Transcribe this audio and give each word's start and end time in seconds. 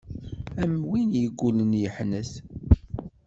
Am 0.63 0.73
win 0.89 1.09
yeggullen 1.21 1.71
yeḥnet. 1.81 2.31